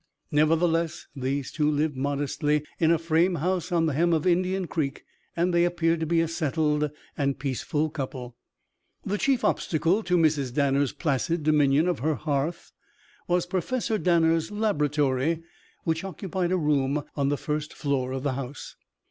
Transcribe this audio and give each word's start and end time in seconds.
Nevertheless 0.31 1.05
these 1.15 1.51
two 1.51 1.69
lived 1.69 1.95
modestly 1.95 2.65
in 2.79 2.89
a 2.89 2.97
frame 2.97 3.35
house 3.35 3.71
on 3.71 3.85
the 3.85 3.93
hem 3.93 4.13
of 4.13 4.25
Indian 4.25 4.65
Creek 4.65 5.05
and 5.37 5.53
they 5.53 5.63
appeared 5.63 5.99
to 5.99 6.07
be 6.07 6.21
a 6.21 6.27
settled 6.27 6.89
and 7.15 7.37
peaceful 7.37 7.87
couple. 7.91 8.35
The 9.05 9.19
chief 9.19 9.45
obstacle 9.45 10.01
to 10.01 10.17
Mrs. 10.17 10.55
Danner's 10.55 10.91
placid 10.91 11.43
dominion 11.43 11.87
of 11.87 11.99
her 11.99 12.15
hearth 12.15 12.71
was 13.27 13.45
Professor 13.45 13.99
Danner's 13.99 14.49
laboratory, 14.49 15.43
which 15.83 16.03
occupied 16.03 16.51
a 16.51 16.57
room 16.57 17.03
on 17.15 17.29
the 17.29 17.37
first 17.37 17.71
floor 17.71 18.11
of 18.11 18.23
the 18.23 18.33
house. 18.33 18.75